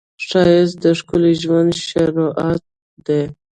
ښایست 0.25 0.75
د 0.83 0.85
ښکلي 0.99 1.33
ژوند 1.41 1.71
شروعات 1.87 2.63
دی 3.05 3.21